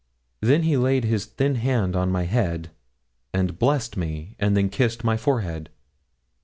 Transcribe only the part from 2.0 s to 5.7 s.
my head, and blessed me, and then kissed my forehead.